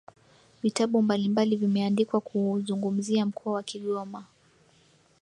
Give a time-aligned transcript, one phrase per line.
[0.63, 4.25] vitabu mbalimbali vimeandikwa kuuzungumzia mkoa wa Kigoma